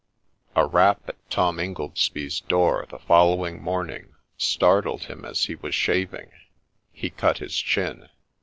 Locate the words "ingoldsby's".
1.59-2.39